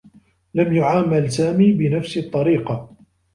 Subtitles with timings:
[0.53, 2.95] لم يُعامَل سامي بنفس الطّريقة.